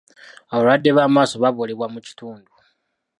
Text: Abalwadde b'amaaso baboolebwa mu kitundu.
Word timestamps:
Abalwadde 0.53 0.89
b'amaaso 0.97 1.35
baboolebwa 1.43 1.87
mu 1.93 1.99
kitundu. 2.05 2.51